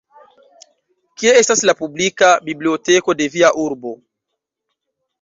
Kie 1.19 1.33
estas 1.41 1.61
la 1.71 1.77
publika 1.83 2.31
biblioteko 2.49 3.19
de 3.23 3.31
via 3.39 3.55
urbo? 3.69 3.97